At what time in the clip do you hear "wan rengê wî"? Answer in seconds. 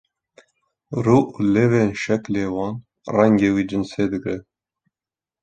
2.55-3.63